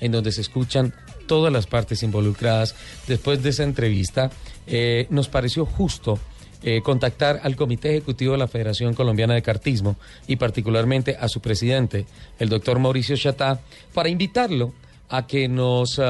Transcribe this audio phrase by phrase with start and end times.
[0.00, 0.94] en donde se escuchan
[1.26, 2.74] todas las partes involucradas.
[3.06, 4.30] Después de esa entrevista,
[4.66, 6.18] eh, nos pareció justo
[6.62, 11.40] eh, contactar al Comité Ejecutivo de la Federación Colombiana de Cartismo y particularmente a su
[11.40, 12.06] presidente,
[12.38, 13.60] el doctor Mauricio Chatá,
[13.94, 14.72] para invitarlo
[15.08, 16.00] a que nos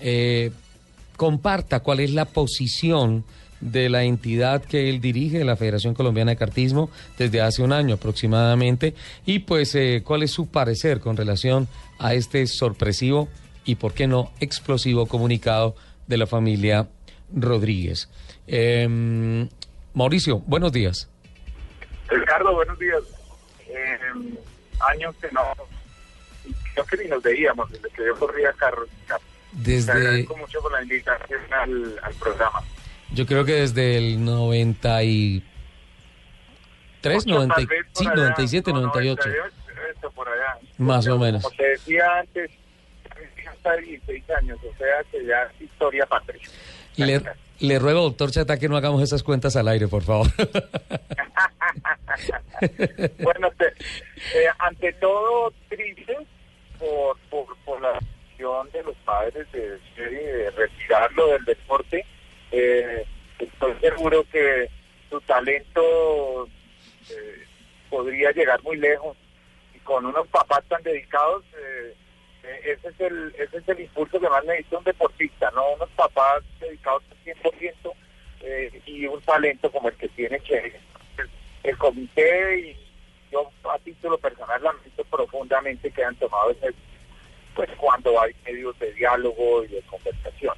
[0.00, 0.50] eh,
[1.16, 3.24] comparta cuál es la posición
[3.60, 7.96] de la entidad que él dirige, la Federación Colombiana de Cartismo, desde hace un año
[7.96, 8.94] aproximadamente,
[9.26, 13.28] y pues eh, cuál es su parecer con relación a este sorpresivo
[13.64, 15.76] y, por qué no, explosivo comunicado
[16.06, 16.88] de la familia
[17.34, 18.08] Rodríguez.
[18.46, 19.48] Em,
[19.94, 21.08] Mauricio, buenos días.
[22.08, 23.02] Ricardo, buenos días.
[23.68, 23.98] Eh,
[24.80, 25.42] años que no,
[26.74, 28.52] creo que ni nos veíamos desde que yo corría.
[29.52, 29.92] Desde...
[29.92, 32.62] Te agradezco mucho por la invitación al, al programa.
[33.14, 35.42] Yo creo que desde el 93,
[37.24, 39.28] Ocho, 90, tal vez por sí, allá, 97, no, 98.
[39.28, 39.54] 98,
[39.98, 40.58] eso, por allá.
[40.78, 41.56] Más o Como menos.
[41.56, 42.50] te decía antes,
[43.50, 46.40] hasta 16 años, o sea que ya es historia patria.
[46.96, 47.22] Le,
[47.60, 50.26] le ruego, doctor Chata, que no hagamos esas cuentas al aire, por favor.
[53.22, 56.16] bueno, te- eh, ante todo, triste
[56.78, 62.04] por, por, por la decisión de los padres de, de retirarlo del deporte.
[62.52, 63.04] Eh,
[63.38, 64.68] estoy seguro que
[65.08, 66.48] su talento
[67.10, 67.44] eh,
[67.88, 69.16] podría llegar muy lejos
[69.74, 71.44] y con unos papás tan dedicados.
[71.56, 71.94] eh,
[72.64, 76.42] ese es el ese es el impulso que más necesita un deportista, no unos papás
[76.58, 77.92] dedicados al 100%
[78.42, 80.72] eh, y un talento como el que tiene Che.
[81.62, 82.76] El comité y
[83.30, 86.74] yo a título personal lamento profundamente que hayan tomado ese
[87.54, 90.54] pues cuando hay medios de diálogo y de conversación.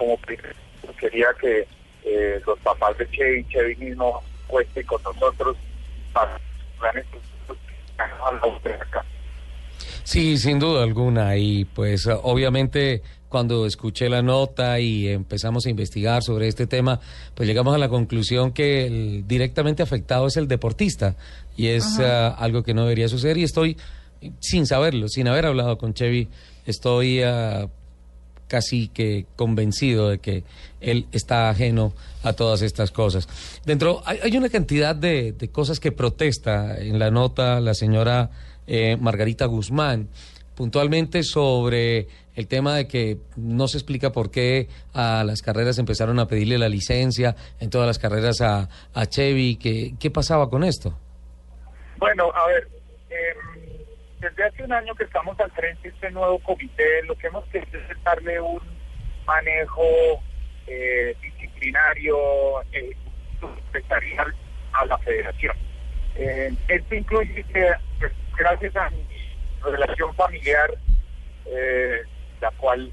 [0.00, 0.54] Como primero,
[0.98, 1.68] quería que
[2.04, 5.56] eh, los papás de Che y Chevy mismo cueste con nosotros
[6.14, 6.40] para.
[10.04, 11.36] Sí, sin duda alguna.
[11.36, 16.98] Y pues obviamente cuando escuché la nota y empezamos a investigar sobre este tema,
[17.34, 21.16] pues llegamos a la conclusión que el directamente afectado es el deportista
[21.56, 23.76] y es eh, algo que no debería suceder y estoy
[24.40, 26.28] sin saberlo, sin haber hablado con Chevy,
[26.66, 27.68] estoy eh,
[28.50, 30.42] casi que convencido de que
[30.80, 31.94] él está ajeno
[32.24, 33.28] a todas estas cosas.
[33.64, 38.30] Dentro hay, una cantidad de, cosas que protesta en la nota la señora
[38.66, 40.08] eh, Margarita Guzmán,
[40.56, 46.18] puntualmente sobre el tema de que no se explica por qué a las carreras empezaron
[46.18, 48.68] a pedirle la licencia, en todas las carreras a,
[49.06, 50.98] Chevy, ¿qué pasaba con esto?
[51.98, 52.68] Bueno, a ver,
[53.10, 53.69] eh,
[54.20, 57.44] desde hace un año que estamos al frente de este nuevo comité, lo que hemos
[57.46, 58.60] querido es darle un
[59.26, 60.22] manejo
[60.66, 62.94] eh, disciplinario, eh,
[64.72, 65.56] a la federación.
[66.16, 69.04] Eh, esto incluye que, pues, gracias a mi
[69.62, 70.70] relación familiar,
[71.46, 72.02] eh,
[72.40, 72.92] la cual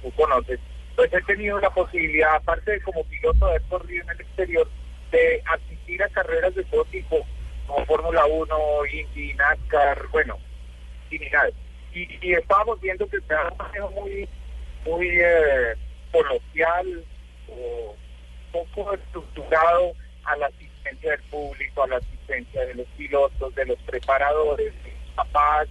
[0.00, 0.60] tú conoces,
[0.94, 4.68] pues he tenido la posibilidad, aparte de como piloto de corrido en el exterior,
[5.10, 7.26] de asistir a carreras de todo tipo,
[7.66, 8.56] como Fórmula 1,
[8.92, 10.38] Indy, NASCAR, bueno.
[11.94, 13.34] Y, y estábamos viendo que se
[13.82, 14.28] un muy,
[14.84, 15.74] muy eh,
[16.12, 17.04] coloquial
[17.48, 17.94] o
[18.52, 19.94] poco estructurado
[20.24, 24.90] a la asistencia del público, a la asistencia de los pilotos, de los preparadores, de
[24.90, 25.68] los papás.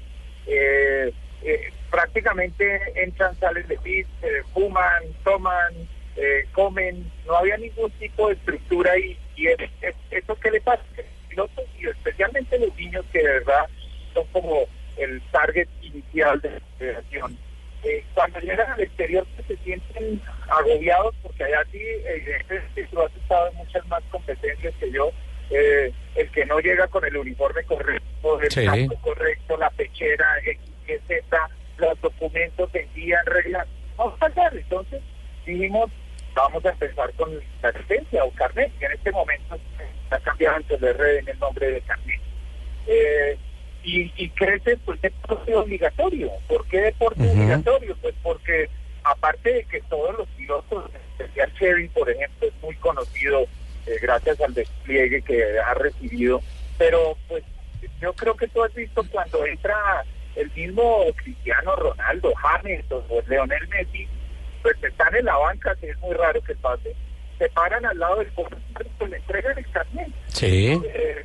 [0.48, 1.12] eh,
[1.44, 4.08] eh, prácticamente entran, salen de pit,
[4.54, 5.74] fuman, toman,
[6.16, 10.62] eh, comen, no había ningún tipo de estructura y, y es, es- eso que le
[10.62, 10.82] pasa
[11.36, 13.66] pilotos y especialmente los niños que de verdad
[14.14, 14.66] son como
[14.98, 17.38] el target inicial de la federación.
[17.84, 23.16] Eh, cuando llegan al exterior pues, se sienten agobiados porque allá sí, evidentemente tú has
[23.16, 25.12] estado en muchas más competencias que yo.
[25.52, 28.66] Eh, el que no llega con el uniforme correcto, el Sí.
[28.66, 33.68] casco correcto, la pechera, X, Z, los documentos en día, en regla,
[33.98, 34.56] vamos a pasar.
[34.56, 35.04] Entonces
[35.46, 35.92] dijimos,
[36.34, 37.30] vamos a empezar con
[37.62, 39.60] la licencia o carnet, que en este momento
[40.06, 42.22] está cambiado entre el R en el nombre de carnet.
[42.88, 43.38] Eh,
[43.84, 46.32] y, y crece pues deporte obligatorio.
[46.48, 47.96] ¿Por qué deporte obligatorio?
[48.02, 48.70] Pues porque
[49.04, 53.44] aparte de que todos los pilotos, en especial Chevy, por ejemplo, es muy conocido
[53.86, 56.42] eh, gracias al despliegue que ha recibido.
[56.78, 57.44] Pero pues
[58.02, 60.04] yo creo que tú has visto cuando entra
[60.36, 64.08] el mismo Cristiano Ronaldo, James o Leonel Messi,
[64.62, 66.96] pues están en la banca, que es muy raro que pase,
[67.38, 68.32] se paran al lado del
[69.00, 70.10] y le entregan el carnet.
[70.28, 70.82] Sí.
[70.86, 71.24] Eh,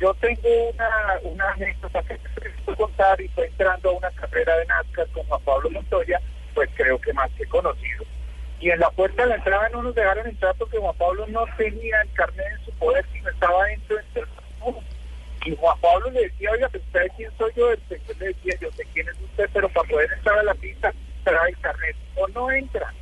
[0.00, 0.88] yo tengo una,
[1.22, 5.42] una anécdota que te contar y fue entrando a una carrera de NASCAR con Juan
[5.42, 6.20] Pablo Montoya,
[6.54, 8.04] pues creo que más que conocido.
[8.60, 11.44] Y en la puerta de la entrada no nos dejaron entrar porque Juan Pablo no
[11.56, 14.26] tenía el carnet en su poder, sino estaba dentro del
[15.44, 18.54] Y Juan Pablo le decía, oiga, pues usted quién soy yo, el señor le decía,
[18.60, 20.92] yo sé quién es usted, pero para poder entrar a la pista
[21.24, 22.92] trae el carnet o no entra.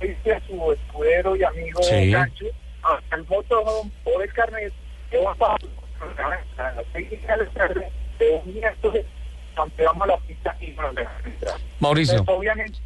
[0.00, 2.10] Dice a su escudero y amigo Sí.
[2.10, 2.46] Gancho,
[2.82, 4.72] hasta el motorhome por el carnet,
[5.10, 5.68] de Juan Pablo,
[6.18, 9.06] a las seis de tarde, de un miércoles,
[9.54, 11.54] campeamos la pista y no nos dejaron entrar.
[11.80, 12.18] Mauricio.
[12.18, 12.78] Entonces, obviamente.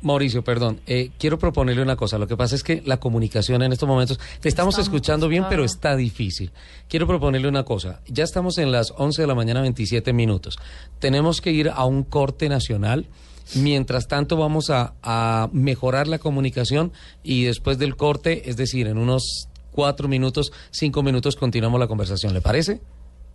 [0.00, 2.18] Mauricio, perdón, eh, quiero proponerle una cosa.
[2.18, 5.44] Lo que pasa es que la comunicación en estos momentos, te estamos, Estamos, escuchando bien,
[5.48, 6.50] pero está difícil.
[6.88, 8.00] Quiero proponerle una cosa.
[8.06, 10.58] Ya estamos en las 11 de la mañana, 27 minutos.
[10.98, 13.06] Tenemos que ir a un corte nacional.
[13.54, 16.92] Mientras tanto, vamos a, a mejorar la comunicación
[17.22, 22.34] y después del corte, es decir, en unos cuatro minutos, cinco minutos, continuamos la conversación.
[22.34, 22.80] ¿Le parece?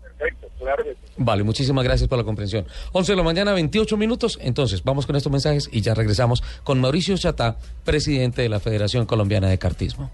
[0.02, 0.98] Perfecto, claro que sí.
[1.18, 2.66] Vale, muchísimas gracias por la comprensión.
[2.92, 4.38] 11 de la mañana, 28 minutos.
[4.42, 9.06] Entonces, vamos con estos mensajes y ya regresamos con Mauricio Chatá, presidente de la Federación
[9.06, 10.12] Colombiana de Cartismo.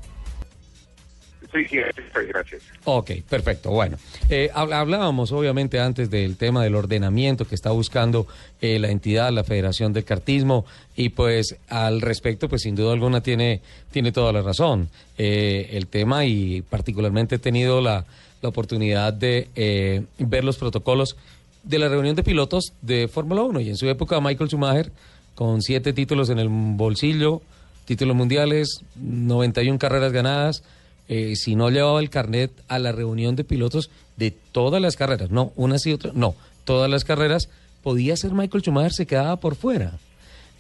[1.53, 2.63] Sí, sí, estoy, gracias.
[2.85, 3.69] Ok, perfecto.
[3.69, 3.97] Bueno,
[4.27, 8.25] eh, habl- hablábamos obviamente antes del tema del ordenamiento que está buscando
[8.59, 10.65] eh, la entidad, la Federación del Cartismo,
[10.95, 13.61] y pues al respecto, pues sin duda alguna tiene,
[13.91, 14.89] tiene toda la razón.
[15.17, 18.03] Eh, el tema y particularmente he tenido la,
[18.41, 21.15] la oportunidad de eh, ver los protocolos
[21.63, 24.91] de la reunión de pilotos de Fórmula 1 y en su época Michael Schumacher
[25.35, 27.41] con siete títulos en el bolsillo,
[27.85, 30.63] títulos mundiales, 91 carreras ganadas,
[31.07, 35.31] eh, si no llevaba el carnet a la reunión de pilotos de todas las carreras,
[35.31, 37.49] no, unas y otras, no, todas las carreras,
[37.81, 39.99] podía ser Michael Schumacher, se quedaba por fuera.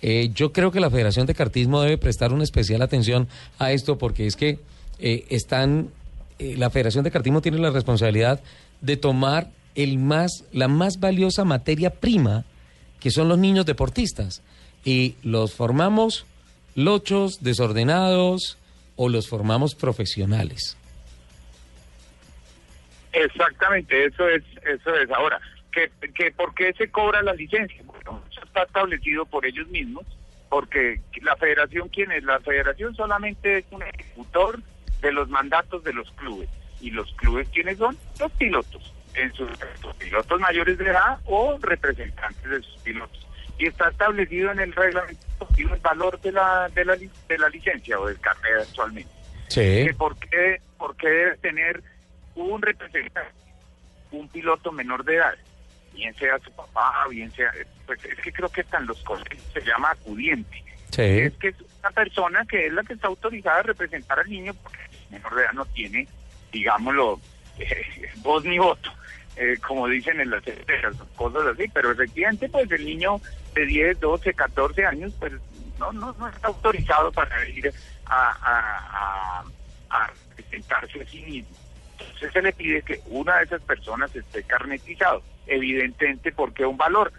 [0.05, 3.97] Eh, yo creo que la Federación de Cartismo debe prestar una especial atención a esto
[3.97, 4.59] porque es que
[4.99, 5.89] eh, están,
[6.39, 8.41] eh, la Federación de Cartismo tiene la responsabilidad
[8.81, 12.43] de tomar el más, la más valiosa materia prima
[12.99, 14.41] que son los niños deportistas
[14.83, 16.25] y los formamos
[16.75, 18.57] lochos, desordenados
[18.95, 20.77] o los formamos profesionales.
[23.11, 25.09] Exactamente, eso es, eso es.
[25.11, 25.39] Ahora,
[25.71, 27.81] que, que ¿por qué se cobra la licencia?
[27.85, 30.05] Bueno, eso está establecido por ellos mismos,
[30.49, 32.23] porque la federación, ¿quién es?
[32.23, 34.59] La federación solamente es un ejecutor
[35.01, 36.49] de los mandatos de los clubes.
[36.81, 37.97] ¿Y los clubes quiénes son?
[38.19, 39.49] Los pilotos, en sus
[39.81, 43.25] sus pilotos mayores de edad o representantes de sus pilotos.
[43.57, 47.49] Y está establecido en el reglamento deportivo el valor de la, de la, de la
[47.49, 49.11] licencia o del carnet actualmente
[49.49, 49.85] Sí.
[49.85, 51.83] que por qué, por qué debe tener
[52.35, 53.31] un representante,
[54.11, 55.35] un piloto menor de edad,
[55.93, 57.51] bien sea su papá, bien sea,
[57.85, 60.63] pues es que creo que están los colegios, se llama acudiente.
[60.89, 61.01] Sí.
[61.01, 64.53] Es que es una persona que es la que está autorizada a representar al niño
[64.55, 66.07] porque el menor de edad no tiene,
[66.51, 67.19] digámoslo,
[67.59, 68.91] eh, voz ni voto,
[69.35, 73.19] eh, como dicen en las escuelas, cosas así, pero efectivamente pues el niño
[73.53, 75.33] de 10, 12, 14 años pues
[75.79, 77.73] no, no, no está autorizado para ir
[78.05, 79.43] a, a, a,
[79.89, 81.55] a presentarse a sí mismo.
[81.99, 87.11] Entonces se le pide que una de esas personas esté carnetizado, evidentemente porque un valor,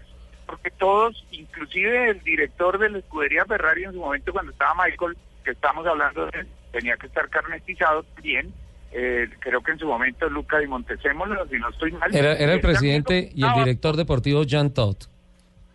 [0.46, 5.16] porque todos, inclusive el director de la escudería Ferrari en su momento cuando estaba Michael,
[5.44, 8.52] que estamos hablando de él, tenía que estar carnetizado también.
[8.96, 12.14] Eh, creo que en su momento Luca Di Montesémolo, si no estoy mal.
[12.14, 15.06] Era, era el presidente y el director deportivo Jean Todt.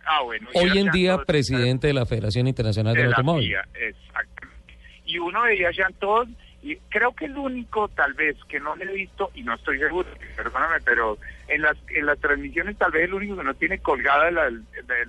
[0.06, 3.54] Ah, bueno, Hoy en día presidente de la Federación Internacional de del Automóvil.
[3.74, 4.74] Exactamente.
[5.04, 6.30] Y uno de ellas Jean Todt,
[6.62, 9.78] y creo que el único tal vez que no le he visto, y no estoy
[9.78, 13.80] seguro, perdóname, pero en las en las transmisiones tal vez el único que no tiene
[13.80, 14.48] colgada la,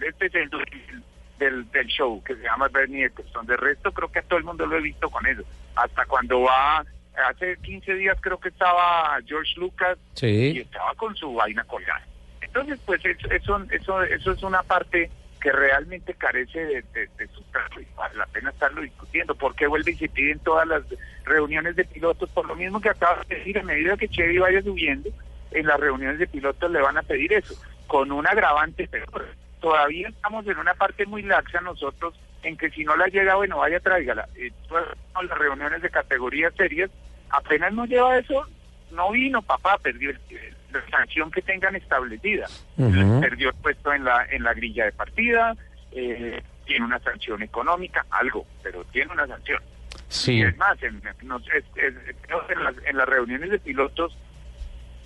[0.05, 1.03] este es el del,
[1.39, 3.45] del, del show, que se llama Bernie Eccleston.
[3.45, 5.43] De resto creo que a todo el mundo lo he visto con eso.
[5.75, 11.33] Hasta cuando va, hace 15 días creo que estaba George Lucas y estaba con su
[11.33, 12.05] vaina colgada.
[12.41, 15.09] Entonces, pues eso, eso, eso, eso es una parte
[15.41, 19.35] que realmente carece de, de, de sustancia y vale la pena estarlo discutiendo.
[19.35, 20.83] ¿Por qué vuelve y se pide en todas las
[21.25, 22.29] reuniones de pilotos?
[22.29, 25.09] Por lo mismo que acaba de decir, a medida que Chevy vaya subiendo,
[25.51, 27.55] en las reuniones de pilotos le van a pedir eso,
[27.87, 29.27] con un agravante peor.
[29.59, 32.13] Todavía estamos en una parte muy laxa nosotros,
[32.43, 34.27] en que si no la llega, bueno, vaya, tráigala.
[34.35, 34.85] Eh, todas
[35.27, 36.89] las reuniones de categorías serias,
[37.29, 38.45] apenas no lleva eso,
[38.91, 40.11] no vino, papá, perdió
[40.71, 42.47] la sanción que tengan establecida.
[43.21, 45.55] Perdió el puesto en la, en la grilla de partida,
[45.91, 49.61] eh, tiene una sanción económica, algo, pero tiene una sanción.
[50.07, 50.37] Sí.
[50.37, 51.93] Y es más, en, nos- es- es-
[52.49, 54.17] en las, en las reuniones de pilotos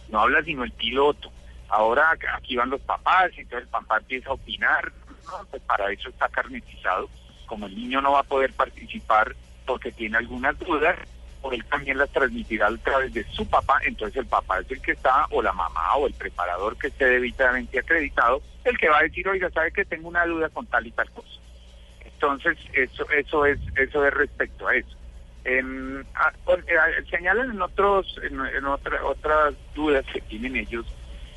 [0.10, 1.32] no habla sino el piloto.
[1.70, 4.92] Ahora aquí van los papás y entonces el papá empieza a opinar.
[5.26, 7.10] No, pues para eso está carnetizado.
[7.46, 9.36] Como el niño no va a poder participar
[9.66, 10.98] porque tiene algunas dudas,
[11.42, 14.82] o él también las transmitirá a través de su papá, entonces el papá es el
[14.82, 19.00] que está, o la mamá, o el preparador que esté debidamente acreditado, el que va
[19.00, 21.40] a decir, oiga, sabe que tengo una duda con tal y tal cosa.
[22.04, 24.96] Entonces, eso eso es eso es respecto a eso.
[25.44, 30.86] Em, ah, con- eh, señalan en otros en, en otra- otras dudas que tienen ellos.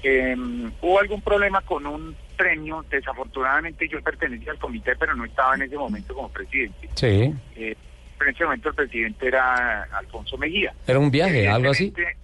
[0.02, 2.82] em, hubo algún problema con un premio.
[2.88, 6.88] Desafortunadamente yo pertenecía al comité, pero no estaba en ese momento como presidente.
[6.94, 7.34] Sí.
[7.56, 7.76] Eh,
[8.20, 10.72] en ese momento el presidente era Alfonso Mejía.
[10.86, 11.92] Era un viaje, algo así.
[11.96, 12.16] Eh,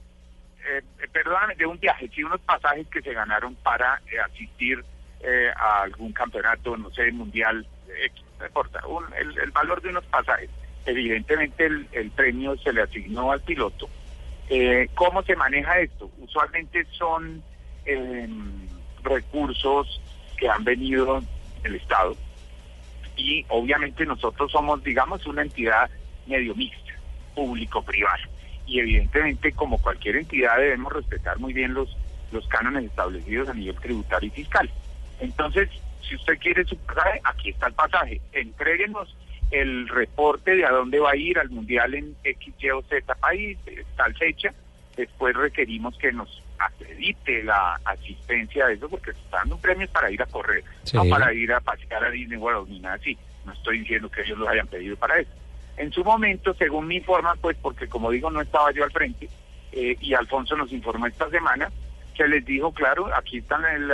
[0.66, 4.82] eh, perdóname, de un viaje, sí, unos pasajes que se ganaron para eh, asistir
[5.20, 9.90] eh, a algún campeonato, no sé, mundial, eh, no importa, un- el, el valor de
[9.90, 10.48] unos pasajes.
[10.86, 13.88] Evidentemente el, el premio se le asignó al piloto.
[14.50, 16.10] Eh, ¿Cómo se maneja esto?
[16.18, 17.42] Usualmente son
[17.86, 18.28] eh,
[19.02, 20.00] recursos
[20.36, 21.22] que han venido
[21.62, 22.16] del Estado
[23.16, 25.90] y obviamente nosotros somos, digamos, una entidad
[26.26, 26.92] medio mixta,
[27.34, 28.28] público-privada.
[28.66, 31.96] Y evidentemente, como cualquier entidad, debemos respetar muy bien los,
[32.32, 34.70] los cánones establecidos a nivel tributario y fiscal.
[35.20, 35.68] Entonces,
[36.08, 38.20] si usted quiere su pasaje, aquí está el pasaje.
[38.32, 39.14] Entréguenos
[39.50, 43.14] el reporte de a dónde va a ir al Mundial en X, Y o Z
[43.16, 43.58] país,
[43.96, 44.52] tal fecha.
[44.96, 49.88] Después requerimos que nos acredite la asistencia de eso, porque se está dando un premio
[49.88, 50.96] para ir a correr, Sí.
[50.96, 53.16] no para ir a pasear a Disney World ni nada así.
[53.44, 55.30] No estoy diciendo que ellos lo hayan pedido para eso.
[55.76, 59.28] En su momento, según me informan, pues porque como digo, no estaba yo al frente,
[59.72, 61.70] eh, y Alfonso nos informó esta semana,
[62.14, 63.90] que les dijo, claro, aquí están el,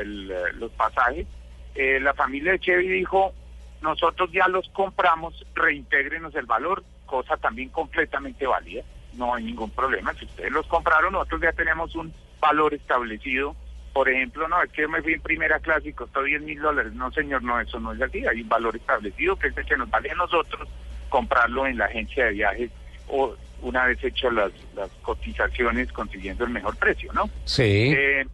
[0.00, 1.26] el, ah, los pasajes.
[1.74, 3.34] Eh, la familia de Chevy dijo,
[3.82, 8.82] nosotros ya los compramos, reintégrenos el valor, cosa también completamente válida,
[9.18, 10.14] no hay ningún problema.
[10.14, 13.54] Si ustedes los compraron, nosotros ya tenemos un valor establecido.
[13.92, 16.60] Por ejemplo, no, es que yo me fui en primera clase y costó 10 mil
[16.60, 16.92] dólares.
[16.92, 18.24] No, señor, no, eso no es así.
[18.26, 20.68] Hay un valor establecido que es el que nos vale a nosotros
[21.08, 22.70] comprarlo en la agencia de viajes
[23.08, 27.28] o una vez hecho las, las cotizaciones consiguiendo el mejor precio, ¿no?
[27.44, 27.92] Sí.
[27.96, 28.26] Eh,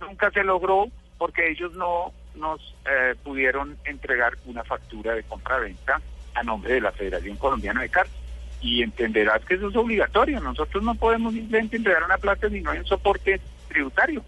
[0.00, 6.00] nunca se logró porque ellos no nos eh, pudieron entregar una factura de compra-venta
[6.34, 8.19] a nombre de la Federación Colombiana de Cartas.
[8.60, 10.40] Y entenderás que eso es obligatorio.
[10.40, 14.24] Nosotros no podemos simplemente entregar una plata si no hay un soporte tributario.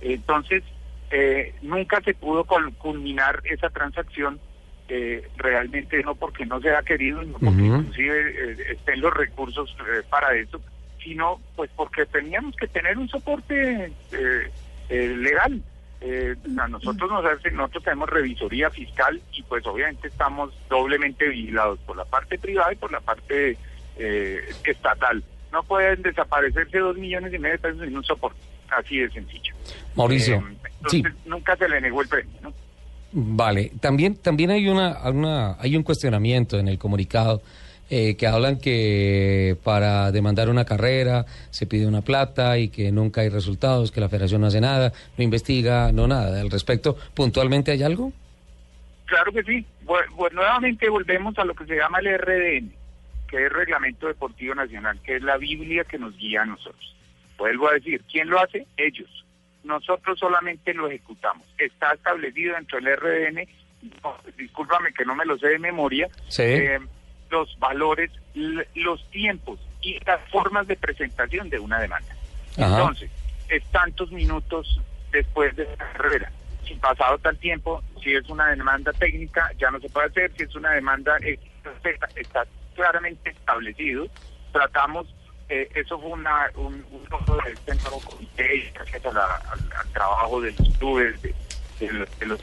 [0.00, 0.62] Entonces,
[1.10, 4.38] eh, nunca se pudo cul- culminar esa transacción,
[4.88, 9.74] eh, realmente no porque no se ha querido, no porque inclusive eh, estén los recursos
[9.80, 10.60] eh, para eso,
[11.02, 15.62] sino pues porque teníamos que tener un soporte eh, legal.
[16.06, 21.78] Eh, a nosotros nos hace, nosotros tenemos revisoría fiscal y pues obviamente estamos doblemente vigilados
[21.80, 23.56] por la parte privada y por la parte
[23.96, 25.24] eh, estatal.
[25.50, 28.38] No pueden desaparecerse dos millones y medio de pesos sin un soporte,
[28.76, 29.54] así de sencillo.
[29.94, 31.02] Mauricio, Eh, sí.
[31.24, 32.52] nunca se le negó el premio, ¿no?
[33.12, 37.40] Vale, también, también hay una, una, hay un cuestionamiento en el comunicado
[37.96, 43.20] eh, que hablan que para demandar una carrera se pide una plata y que nunca
[43.20, 46.40] hay resultados, que la federación no hace nada, no investiga, no nada.
[46.40, 48.12] Al respecto, ¿puntualmente hay algo?
[49.06, 49.64] Claro que sí.
[49.86, 52.72] Pues, pues nuevamente volvemos a lo que se llama el RDN,
[53.28, 56.96] que es el Reglamento Deportivo Nacional, que es la Biblia que nos guía a nosotros.
[57.38, 58.66] Vuelvo a decir, ¿quién lo hace?
[58.76, 59.24] Ellos.
[59.62, 61.46] Nosotros solamente lo ejecutamos.
[61.58, 63.46] Está establecido dentro del RDN,
[64.02, 66.42] no, discúlpame que no me lo sé de memoria, Sí.
[66.42, 66.80] eh,
[67.34, 68.10] los valores,
[68.74, 72.14] los tiempos y las formas de presentación de una demanda.
[72.56, 72.66] Ajá.
[72.78, 73.10] Entonces,
[73.48, 76.30] es tantos minutos después de la carrera.
[76.66, 80.30] Si pasado tal tiempo, si es una demanda técnica, ya no se puede hacer.
[80.36, 81.16] Si es una demanda
[82.16, 84.06] está claramente establecido.
[84.52, 85.06] Tratamos,
[85.48, 89.60] eh, eso fue una, un, un logro de este nuevo comité, gracias a la- al,
[89.80, 91.34] al trabajo de los clubes, de,
[91.80, 92.40] de los, de los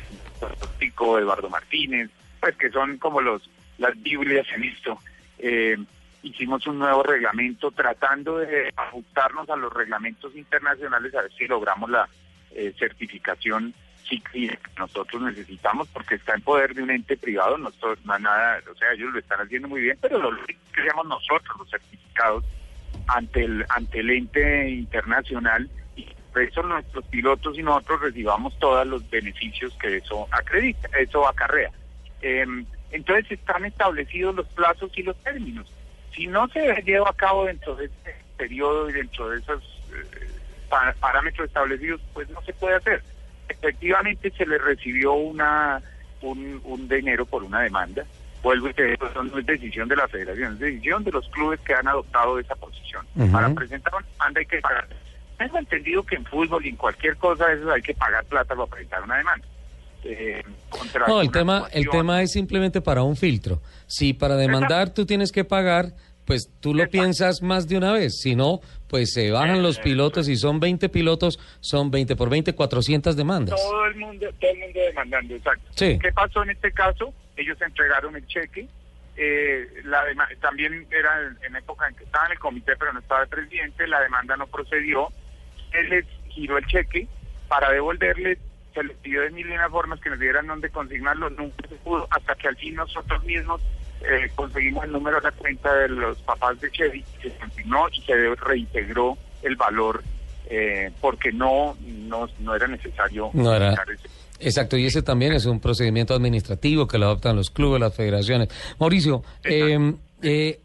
[0.77, 2.09] Tico, Eduardo Martínez,
[2.41, 3.41] pues que son como los
[3.81, 4.99] las Biblias en esto.
[5.39, 5.75] Eh,
[6.23, 11.89] hicimos un nuevo reglamento tratando de ajustarnos a los reglamentos internacionales a ver si logramos
[11.89, 12.07] la
[12.51, 13.73] eh, certificación
[14.07, 18.61] CICRI que nosotros necesitamos porque está en poder de un ente privado, nosotros no nada,
[18.71, 20.37] o sea, ellos lo están haciendo muy bien, pero lo
[20.73, 22.43] queríamos nosotros los certificados
[23.07, 29.09] ante el ante el ente internacional y eso nuestros pilotos y nosotros recibamos todos los
[29.09, 31.71] beneficios que eso acredita, eso acarrea.
[32.21, 32.45] Eh,
[32.91, 35.71] entonces están establecidos los plazos y los términos.
[36.13, 39.63] Si no se lleva a cabo dentro de este periodo y dentro de esos
[39.93, 40.29] eh,
[40.69, 43.01] pa- parámetros establecidos, pues no se puede hacer.
[43.47, 45.81] Efectivamente se le recibió una
[46.21, 48.05] un, un dinero por una demanda.
[48.43, 51.27] vuelvo y te digo, eso no es decisión de la federación, es decisión de los
[51.29, 53.05] clubes que han adoptado esa posición.
[53.31, 54.87] Para presentar una demanda hay que pagar.
[55.37, 58.55] Tengo entendido que en fútbol y en cualquier cosa de eso hay que pagar plata
[58.55, 59.47] para presentar una demanda.
[60.03, 63.61] Eh, contra No, el tema, el tema es simplemente para un filtro.
[63.87, 65.93] Si para demandar tú tienes que pagar,
[66.25, 66.91] pues tú lo Exacto.
[66.91, 68.19] piensas más de una vez.
[68.21, 72.53] Si no, pues se bajan los pilotos y son 20 pilotos, son 20 por 20,
[72.53, 73.59] 400 demandas.
[73.61, 75.65] Todo el mundo, todo el mundo demandando, exacto.
[75.75, 75.99] Sí.
[76.01, 77.13] ¿Qué pasó en este caso?
[77.37, 78.67] Ellos entregaron el cheque.
[79.17, 80.03] eh, la
[80.39, 83.27] también era en- en época en que estaba en el comité, pero no estaba el
[83.27, 83.85] presidente.
[83.85, 85.09] La demanda no procedió.
[85.73, 87.07] Él les giró el cheque
[87.49, 88.39] para devolverle.
[88.73, 91.29] Se les pidió de mil y una formas que nos dieran dónde consignarlo.
[91.29, 93.61] Nunca se pudo, hasta que al fin nosotros mismos
[94.01, 97.03] eh, conseguimos el número de la cuenta de los papás de Chevy.
[97.21, 100.03] Se consignó y se reintegró el valor
[100.49, 103.29] eh, porque no, no, no era necesario.
[103.33, 104.09] No era- ese-
[104.43, 108.49] Exacto, y ese también es un procedimiento administrativo que lo adoptan los clubes, las federaciones.
[108.79, 110.59] Mauricio, eh, eh,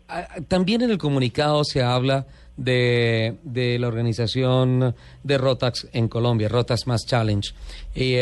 [0.48, 2.24] también en el comunicado se habla
[2.56, 7.50] de, de la organización de Rotax en Colombia, Rotax Mass Challenge.
[7.94, 8.16] Y,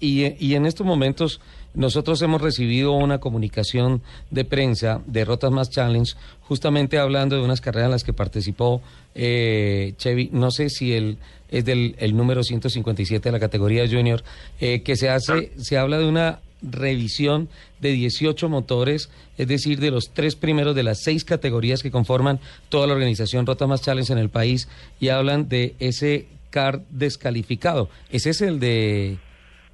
[0.00, 1.40] y, en estos momentos
[1.72, 7.60] nosotros hemos recibido una comunicación de prensa de Rotas Mass Challenge, justamente hablando de unas
[7.60, 8.82] carreras en las que participó
[9.14, 11.18] eh, Chevy, no sé si el,
[11.48, 14.24] es del el número 157 de la categoría junior,
[14.60, 17.48] eh, que se hace, se habla de una revisión
[17.80, 22.40] de 18 motores, es decir, de los tres primeros de las seis categorías que conforman
[22.68, 24.68] toda la organización Rota Más Challenge en el país
[25.00, 27.88] y hablan de ese car descalificado.
[28.10, 29.18] ¿Ese es el de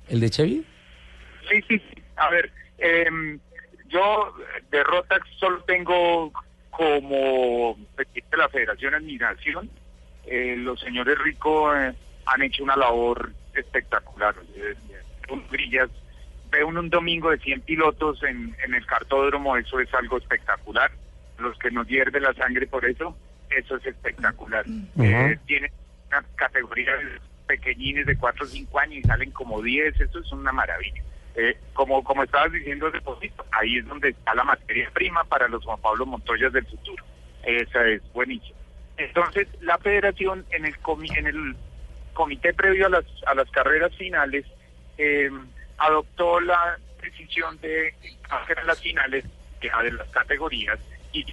[0.08, 0.64] el de Chevy?
[1.48, 1.82] Sí, sí.
[2.16, 3.38] A ver, em,
[3.88, 4.32] yo
[4.70, 6.32] de Rotax solo tengo
[6.70, 9.70] como de la Federación Admiración.
[10.26, 11.94] Eh, los señores Rico eh,
[12.26, 14.34] han hecho una labor espectacular.
[14.54, 15.02] Eh, eh,
[16.64, 20.90] un domingo de 100 pilotos en, en el cartódromo, eso es algo espectacular.
[21.38, 23.16] Los que nos hierve la sangre por eso,
[23.50, 24.64] eso es espectacular.
[25.04, 25.70] Eh, tiene
[26.08, 30.32] una categoría de pequeñines de 4 o 5 años y salen como 10, eso es
[30.32, 31.02] una maravilla.
[31.34, 35.47] Eh, como, como estabas diciendo hace poquito, ahí es donde está la materia prima para
[35.49, 37.04] los Juan Pablo Montoyas del futuro.
[37.45, 38.56] Esa es buenísima.
[38.97, 41.54] Entonces, la federación en el, comi- en el
[42.14, 44.47] comité previo a las, a las carreras finales
[44.97, 45.28] eh,
[45.78, 47.95] adoptó la decisión de
[48.30, 49.25] hacer las finales
[49.62, 50.78] ya de las categorías
[51.12, 51.25] y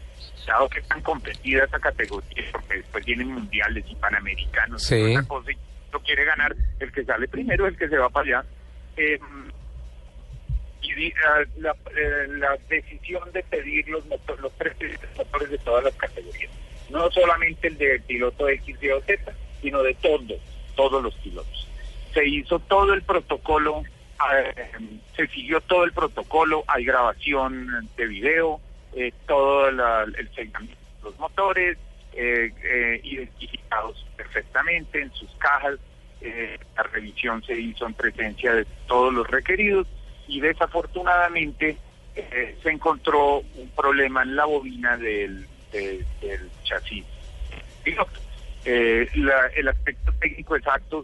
[0.47, 4.95] dado que están competidas esa categoría, porque después vienen mundiales y panamericanos, Sí.
[4.95, 5.58] y otra cosa, y
[5.91, 8.47] no quiere ganar el que sale primero, el que se va para allá.
[8.97, 9.19] Eh,
[10.82, 11.13] y
[11.60, 14.75] la, eh, la decisión de pedir los, motor- los tres
[15.17, 16.51] motores de todas las categorías,
[16.89, 20.39] no solamente el del piloto X, Y o Z, sino de todos,
[20.75, 21.67] todos los pilotos.
[22.13, 23.84] Se hizo todo el protocolo,
[24.31, 24.71] eh,
[25.15, 28.59] se siguió todo el protocolo, hay grabación de video,
[28.93, 31.77] eh, todo la- el seguimiento de los motores,
[32.13, 35.79] eh, eh, identificados perfectamente en sus cajas.
[36.77, 39.86] la revisión se hizo en presencia de todos los requeridos
[40.25, 41.75] y desafortunadamente
[42.15, 47.03] se encontró un problema en la bobina del, de- del chasis
[49.15, 51.03] la- el aspecto técnico exacto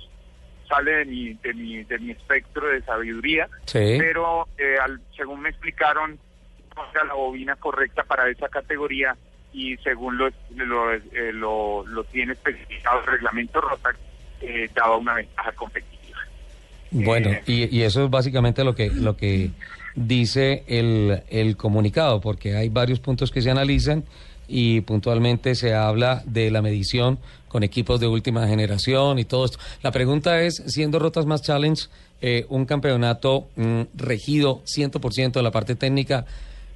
[0.70, 3.96] sale de mi, de mi, de mi espectro de sabiduría, Sí.
[3.98, 6.20] pero eh, al- según me explicaron,
[6.76, 9.18] no era la bobina correcta para esa categoría
[9.52, 11.02] y según lo, lo, eh,
[11.34, 13.98] lo, lo tiene especificado el reglamento Rotax,
[14.42, 16.20] eh, daba una ventaja competitiva.
[16.92, 19.50] Bueno, Eh, y, y eso es básicamente lo que, lo que
[19.96, 24.04] dice el, el comunicado, porque hay varios puntos que se analizan
[24.50, 29.60] y puntualmente se habla de la medición con equipos de última generación y todo esto.
[29.84, 31.84] La pregunta es, siendo Rotas Más Challenge
[32.22, 36.26] eh, un campeonato mm, regido 100% de la parte técnica,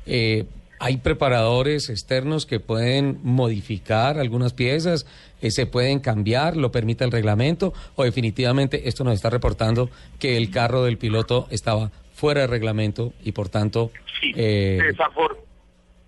[0.06, 0.46] eh,
[0.80, 5.06] ¿hay preparadores externos que pueden modificar algunas piezas?
[5.42, 6.56] Eh, ¿Se pueden cambiar?
[6.58, 7.74] ¿Lo permite el reglamento?
[7.96, 13.12] ¿O definitivamente esto nos está reportando que el carro del piloto estaba fuera de reglamento
[13.24, 13.92] y por tanto...
[14.22, 15.38] Sí, eh, desafor-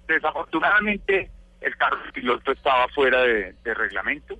[0.07, 1.29] desafortunadamente
[1.65, 4.35] el carro piloto estaba fuera de, de reglamento.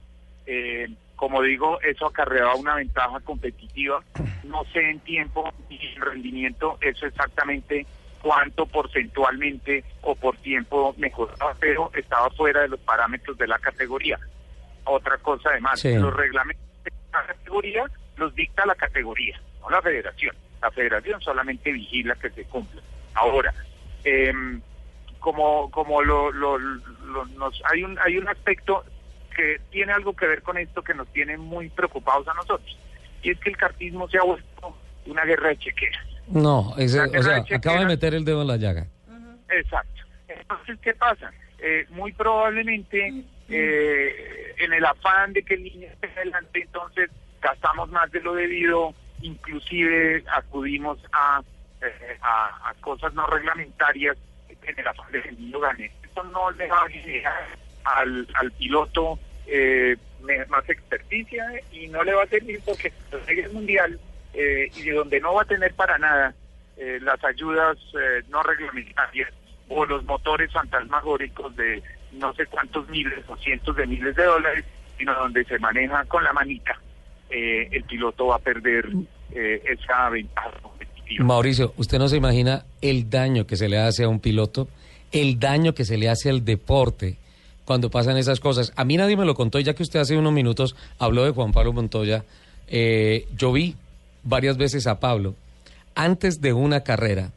[0.45, 4.03] Eh, como digo, eso acarreaba una ventaja competitiva.
[4.43, 7.85] No sé en tiempo ni en rendimiento eso exactamente
[8.21, 14.19] cuánto porcentualmente o por tiempo mejoraba, pero estaba fuera de los parámetros de la categoría.
[14.83, 15.95] Otra cosa además, Sí.
[15.95, 17.83] los reglamentos de la categoría
[18.17, 20.35] los dicta la categoría, no la federación.
[20.61, 22.81] La federación solamente vigila que se cumpla.
[23.13, 23.53] Ahora,
[24.03, 24.61] em,
[25.25, 28.85] como como lo, lo- lo- nos hay un hay un aspecto
[29.35, 32.77] que tiene algo que ver con esto que nos tiene muy preocupados a nosotros
[33.23, 36.05] y es que el cartismo se ha vuelto una guerra de chequeras.
[36.27, 38.85] no, ese- o sea, de acaba de meter el dedo en la llaga.
[39.49, 40.03] Exacto.
[40.27, 41.31] Entonces, ¿qué pasa?
[41.57, 47.09] Eh, muy probablemente eh, en el afán de que el niño esté adelante, entonces
[47.41, 51.41] gastamos más de lo debido, inclusive acudimos a,
[51.81, 54.17] eh, a, a cosas no reglamentarias
[54.67, 55.91] en el afán de gane.
[56.04, 57.47] Esto no le va a generar
[57.84, 59.95] al, al piloto eh,
[60.49, 62.91] más experticia y no le va a servir porque
[63.28, 63.99] es mundial
[64.34, 66.34] eh, y de donde no va a tener para nada
[66.78, 67.78] eh, las ayudas
[68.30, 69.32] no reglamentarias
[69.69, 74.65] o los motores fantasmagóricos de no sé cuántos miles o cientos de miles de dólares,
[74.97, 76.80] sino donde se maneja con la manita,
[77.30, 78.88] el piloto va a perder
[79.32, 80.51] esa ventaja
[81.19, 84.67] Mauricio, usted no se imagina el daño que se le hace a un piloto,
[85.11, 87.17] el daño que se le hace al deporte
[87.63, 88.73] cuando pasan esas cosas.
[88.75, 91.51] A mí nadie me lo contó, ya que usted hace unos minutos habló de Juan
[91.51, 92.23] Pablo Montoya.
[92.67, 93.75] eh, yo vi
[94.23, 95.35] varias veces a Pablo,
[95.93, 97.31] antes de una carrera,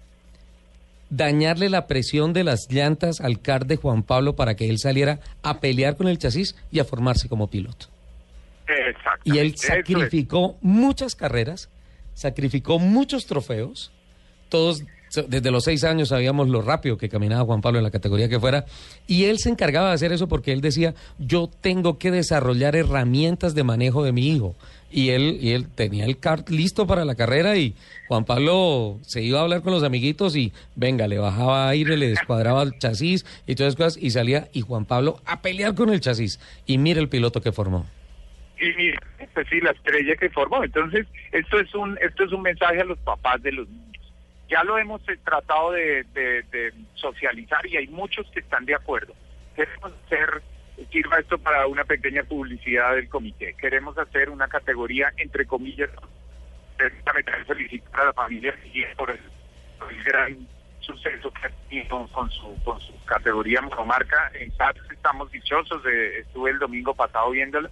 [1.10, 5.20] dañarle la presión de las llantas al car de Juan Pablo para que él saliera
[5.42, 7.86] a pelear con el chasis y a formarse como piloto.
[9.24, 11.70] Y él sacrificó muchas carreras,
[12.18, 13.92] sacrificó muchos trofeos.
[14.48, 14.82] Todos,
[15.28, 18.40] desde los seis años, sabíamos lo rápido que caminaba Juan Pablo en la categoría que
[18.40, 18.64] fuera.
[19.06, 23.54] Y él se encargaba de hacer eso porque él decía, yo tengo que desarrollar herramientas
[23.54, 24.56] de manejo de mi hijo.
[24.90, 27.76] Y él, y él tenía el kart listo para la carrera y
[28.08, 32.08] Juan Pablo se iba a hablar con los amiguitos y venga, le bajaba aire, le
[32.08, 35.90] descuadraba el chasis y todas esas cosas y salía y Juan Pablo a pelear con
[35.90, 36.40] el chasis.
[36.66, 37.86] Y mira el piloto que formó.
[38.60, 39.00] Y mira,
[39.34, 40.62] pues sí, la estrella que formó.
[40.64, 44.12] Entonces, esto es un esto es un mensaje a los papás de los niños.
[44.48, 48.74] Ya lo hemos eh, tratado de, de- de socializar y hay muchos que están de
[48.74, 49.14] acuerdo.
[49.54, 50.42] Queremos hacer,
[50.90, 55.90] sirva esto para una pequeña publicidad del comité, queremos hacer una categoría, entre comillas,
[56.76, 58.54] precisamente felicitar a la familia
[58.96, 59.18] por el,
[59.78, 60.48] por el gran
[60.80, 64.30] suceso que ha tenido con su, con su categoría monomarca.
[64.34, 67.68] En SATS estamos dichosos, de, estuve el domingo pasado viéndolo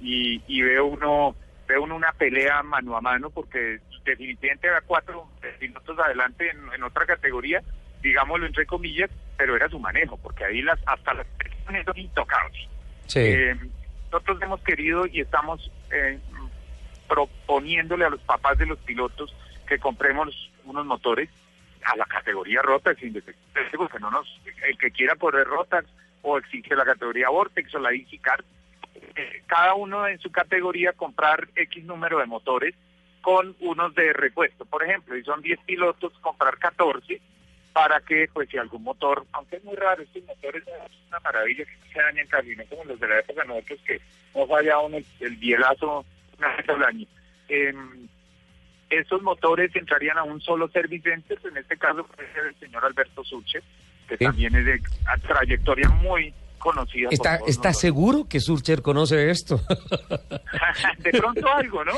[0.00, 1.34] y, y veo uno
[1.66, 6.82] veo uno una pelea mano a mano porque definitivamente había cuatro pilotos adelante en, en
[6.82, 7.62] otra categoría,
[8.00, 12.68] digámoslo entre comillas, pero era su manejo, porque ahí las hasta las personas son intocables.
[13.06, 13.20] Sí.
[13.20, 13.56] Eh,
[14.10, 16.18] nosotros hemos querido y estamos eh,
[17.06, 19.34] proponiéndole a los papás de los pilotos
[19.66, 21.28] que compremos unos motores
[21.84, 23.00] a la categoría Rotax,
[23.76, 25.86] porque no nos, el que quiera correr Rotax
[26.22, 28.44] o exige la categoría Vortex o la EasyCar,
[29.18, 32.74] eh, cada uno en su categoría comprar X número de motores
[33.20, 34.64] con unos de repuesto.
[34.64, 37.20] Por ejemplo, si son 10 pilotos, comprar 14
[37.72, 41.64] para que, pues, si algún motor, aunque es muy raro, estos motores es una maravilla
[41.64, 44.00] que se dañan casi, no como los de la época de nosotros que
[44.34, 46.04] no falla uno el, el bielazo
[46.38, 47.06] una vez al año.
[47.48, 48.08] Em,
[48.90, 52.08] esos motores entrarían a un solo service center, en este caso
[52.46, 53.60] el señor Alberto Suche,
[54.08, 54.24] que Sí.
[54.24, 54.80] también es de
[55.26, 57.08] trayectoria muy conocida.
[57.08, 59.60] por ¿Está, todos está seguro que Surcher conoce esto?
[60.98, 61.92] de pronto algo, ¿no?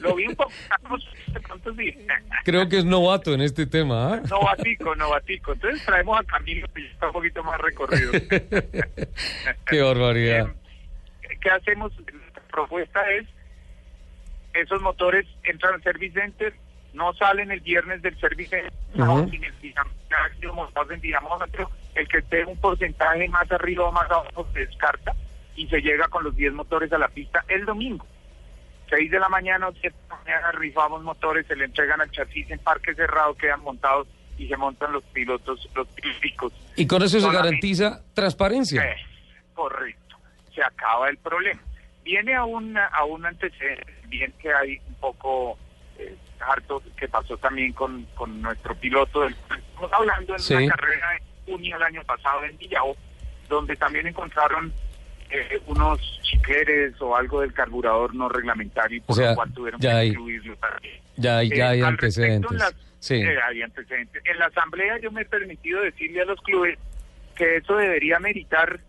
[0.00, 0.52] Lo vi un poco,
[1.28, 1.94] de pronto sí.
[2.44, 4.14] Creo que es novato en este tema.
[4.14, 4.22] ¿ah?
[4.28, 5.52] Novatico, novatico.
[5.52, 8.12] Entonces traemos a Camilo, que está un poquito más recorrido.
[9.66, 10.48] Qué barbaridad.
[11.22, 11.92] Eh, ¿Qué hacemos?
[12.34, 13.26] La propuesta es,
[14.54, 16.54] esos motores entran al service center,
[16.92, 19.30] no salen el viernes del service center, no, Ujú.
[19.30, 19.54] sin el
[20.52, 25.12] montados en dinamómetro, el que esté un porcentaje más arriba o más abajo se descarta
[25.56, 28.06] y se llega con los 10 motores a la pista el domingo.
[28.90, 32.10] 6 de la mañana o 7 de la mañana rifamos motores, se le entregan al
[32.10, 35.86] chasis en parque cerrado, quedan montados y se montan los pilotos, los
[36.20, 36.52] picos.
[36.76, 38.84] Y con eso se garantiza transparencia.
[38.84, 38.96] Eh,
[39.54, 40.16] correcto,
[40.54, 41.60] se acaba el problema.
[42.02, 45.56] Viene a un, a un antecedente, bien que hay un poco
[45.98, 50.54] eh, harto que pasó también con, con nuestro piloto, del, estamos hablando en Sí.
[50.54, 52.96] una carrera en junio del año pasado en Villao,
[53.48, 54.72] donde también encontraron
[55.30, 59.52] eh, unos chiqueres o algo del carburador no reglamentario, y por O sea, lo cual
[59.52, 61.00] tuvieron ya que hay- incluirlo también.
[61.16, 62.50] Ya, hay- ya hay Eh, al respecto, antecedentes.
[62.52, 63.14] en la- Sí.
[63.14, 64.22] eh, hay antecedentes.
[64.24, 66.78] En la asamblea yo me he permitido decirle a los clubes
[67.34, 68.80] que eso debería meritar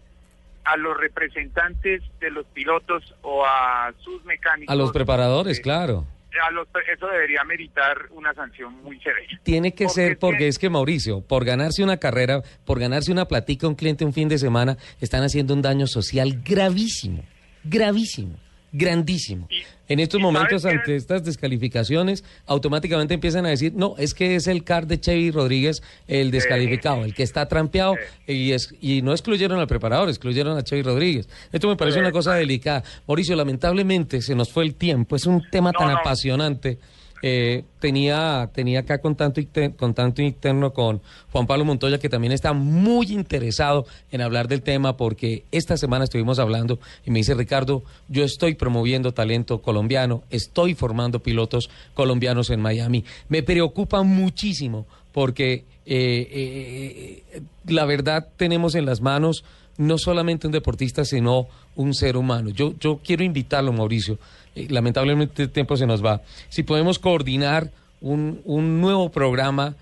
[0.65, 4.71] a los representantes de los pilotos o a sus mecánicos.
[4.73, 6.05] A los preparadores, eh, claro.
[6.39, 9.39] A los- eso debería meritar una sanción muy severa.
[9.43, 13.11] Tiene que porque ser porque que- es que Mauricio, por ganarse una carrera, por ganarse
[13.11, 17.23] una platica a un cliente un fin de semana, están haciendo un daño social gravísimo,
[17.63, 18.37] gravísimo,
[18.77, 19.47] grandísimo.
[19.87, 24.63] En estos momentos, ante estas descalificaciones, automáticamente empiezan a decir, no, es que es el
[24.63, 29.59] car de Chevy Rodríguez el descalificado, el que está trampeado, y, es, y no excluyeron
[29.59, 31.29] al preparador, excluyeron a Chevy Rodríguez.
[31.51, 32.83] Esto me parece una cosa delicada.
[33.07, 35.97] Mauricio, lamentablemente se nos fue el tiempo, es un tema No, tan no.
[35.99, 36.79] apasionante.
[37.21, 39.41] Eh, tenía, tenía acá con tanto,
[39.77, 41.01] con tanto interno con
[41.31, 46.03] Juan Pablo Montoya, que también está muy interesado en hablar del tema, porque esta semana
[46.03, 52.49] estuvimos hablando y me dice, Ricardo, yo estoy promoviendo talento colombiano, estoy formando pilotos colombianos
[52.49, 53.05] en Miami.
[53.29, 59.43] Me preocupa muchísimo porque eh, eh, la verdad tenemos en las manos
[59.77, 62.49] no solamente un deportista, sino un ser humano.
[62.49, 64.17] Yo, yo quiero invitarlo, Mauricio,
[64.55, 66.21] eh, lamentablemente el tiempo se nos va.
[66.49, 69.75] Si podemos coordinar un, un nuevo programa,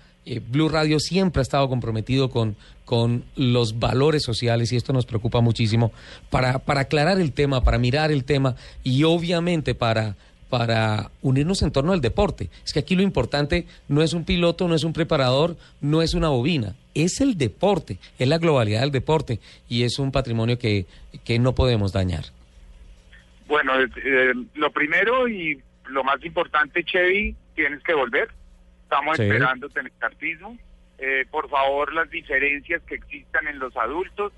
[0.48, 5.40] Blue Radio siempre ha estado comprometido con, con los valores sociales y esto nos preocupa
[5.40, 5.92] muchísimo
[6.30, 10.16] para, para aclarar el tema, para mirar el tema y obviamente para
[10.54, 12.48] para unirnos en torno al deporte.
[12.64, 16.14] Es que aquí lo importante no es un piloto, no es un preparador, no es
[16.14, 20.86] una bobina, es el deporte, es la globalidad del deporte y es un patrimonio que,
[21.24, 22.26] que no podemos dañar.
[23.54, 28.28] Bueno, eh, lo primero y lo más importante, Chevy, tienes que volver.
[28.82, 30.58] Estamos esperando tener cartismo.
[30.98, 34.32] Eh, por favor, las diferencias que existan en los adultos,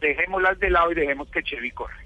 [0.00, 1.98] dejémoslas de lado y dejemos que Chevy corre.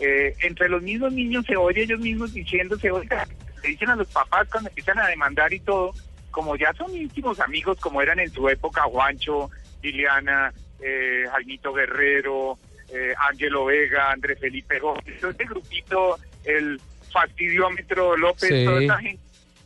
[0.00, 3.28] Eh, entre los mismos niños se oye ellos mismos diciéndose, oiga,
[3.62, 5.92] le dicen a los papás cuando empiezan a demandar y todo,
[6.30, 9.50] como ya son íntimos amigos como eran en su época Juancho,
[9.82, 12.58] Liliana, eh, Jaimito Guerrero,
[12.90, 16.80] eh, Ángelo Vega, Andrés Felipe Gómez, este grupito, el
[17.12, 19.22] fastidiómetro López, toda esa gente,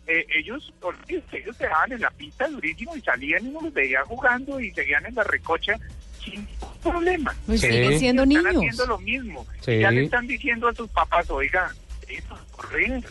[0.06, 0.72] eh, ellos,
[1.08, 4.70] ellos se dejaban en la pista durísimo y salían y uno los veía jugando y
[4.72, 5.78] seguían en la recocha
[6.24, 6.46] sin
[6.82, 7.35] problema.
[7.46, 8.46] Pues sigue siendo niños.
[8.46, 9.46] Están haciendo lo mismo.
[9.64, 11.72] Ya le están diciendo a sus papás, oiga,
[12.08, 13.02] eso es correr.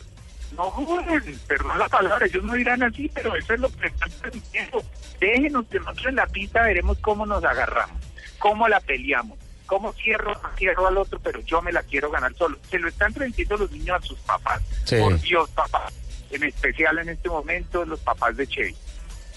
[0.55, 4.11] No jueguen, perdón la palabra, ellos no dirán así, pero eso es lo que están
[4.31, 4.83] diciendo.
[5.19, 7.97] Déjenos que nosotros en la pista veremos cómo nos agarramos,
[8.37, 9.39] cómo la peleamos,
[9.71, 12.57] cómo cierro, cierro al otro, pero yo me la quiero ganar solo.
[12.69, 14.61] Se lo están transmitiendo los niños a sus papás.
[14.99, 15.93] Por Dios, papás.
[16.29, 18.75] En especial en este momento, los papás de Chevy.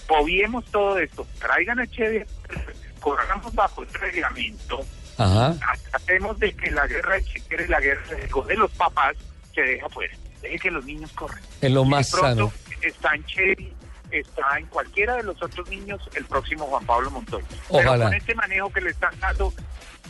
[0.09, 2.25] Poviemos todo esto, traigan a Chevy
[2.99, 4.83] corramos bajo el reglamento,
[5.93, 8.01] hacemos de que la guerra de la guerra
[8.47, 9.15] de los papás
[9.53, 11.41] se deja fuera, deje que los niños corren.
[11.61, 12.51] Es lo más sano.
[12.81, 13.73] Está en Chevy,
[14.11, 17.45] está en cualquiera de los otros niños el próximo Juan Pablo Montoya.
[17.69, 17.91] Ojalá.
[17.91, 19.53] Pero con este manejo que le están dando,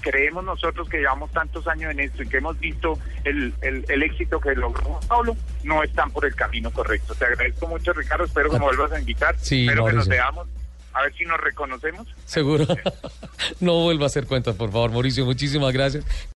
[0.02, 4.40] creemos nosotros que llevamos tantos años en esto y que hemos visto el, el, éxito
[4.40, 7.16] que logró Pablo, no están por el camino correcto.
[7.16, 10.48] Te agradezco mucho, Ricardo, espero que me vuelvas a invitar, sí, espero que nos veamos
[10.96, 12.08] a ver si nos reconocemos.
[12.26, 12.66] Seguro.
[13.60, 15.26] no vuelva a hacer cuentas, por favor, Mauricio.
[15.26, 16.06] Muchísimas gracias.